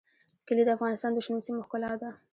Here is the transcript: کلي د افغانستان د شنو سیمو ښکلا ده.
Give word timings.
کلي 0.47 0.63
د 0.65 0.69
افغانستان 0.77 1.11
د 1.13 1.19
شنو 1.25 1.45
سیمو 1.45 1.65
ښکلا 1.65 1.91
ده. 2.01 2.09